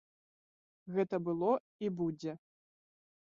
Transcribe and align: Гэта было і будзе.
Гэта 0.95 1.19
было 1.27 1.51
і 1.87 1.91
будзе. 2.01 2.31